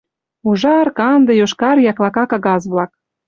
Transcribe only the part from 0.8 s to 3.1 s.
канде, йошкар яклака кагаз-влак.